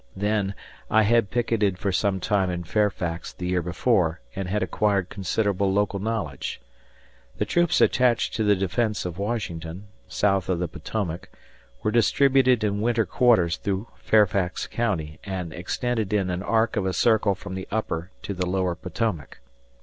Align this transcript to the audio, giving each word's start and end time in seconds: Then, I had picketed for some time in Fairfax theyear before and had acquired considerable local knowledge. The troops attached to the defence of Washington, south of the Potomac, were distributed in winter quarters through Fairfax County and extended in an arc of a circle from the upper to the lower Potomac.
Then, 0.15 0.55
I 0.89 1.03
had 1.03 1.29
picketed 1.29 1.77
for 1.77 1.91
some 1.91 2.19
time 2.19 2.49
in 2.49 2.63
Fairfax 2.63 3.31
theyear 3.37 3.63
before 3.63 4.19
and 4.35 4.47
had 4.47 4.63
acquired 4.63 5.09
considerable 5.11 5.71
local 5.71 5.99
knowledge. 5.99 6.59
The 7.37 7.45
troops 7.45 7.79
attached 7.81 8.33
to 8.33 8.43
the 8.43 8.55
defence 8.55 9.05
of 9.05 9.19
Washington, 9.19 9.89
south 10.07 10.49
of 10.49 10.57
the 10.57 10.67
Potomac, 10.67 11.29
were 11.83 11.91
distributed 11.91 12.63
in 12.63 12.81
winter 12.81 13.05
quarters 13.05 13.57
through 13.57 13.89
Fairfax 13.97 14.65
County 14.65 15.19
and 15.23 15.53
extended 15.53 16.11
in 16.13 16.31
an 16.31 16.41
arc 16.41 16.75
of 16.75 16.87
a 16.87 16.93
circle 16.93 17.35
from 17.35 17.53
the 17.53 17.67
upper 17.69 18.09
to 18.23 18.33
the 18.33 18.47
lower 18.47 18.73
Potomac. 18.73 19.37